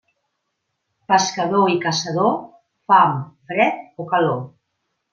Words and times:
Pescador 1.13 1.69
i 1.73 1.77
caçador, 1.85 2.33
fam, 2.93 3.17
fred 3.53 4.05
o 4.07 4.11
calor. 4.13 4.47